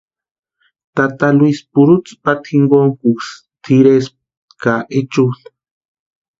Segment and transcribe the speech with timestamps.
[0.95, 3.31] Tata Luisi purhu tsïpata jinkontkusï
[3.63, 4.17] tʼirempti
[4.61, 5.35] ka echutʼa.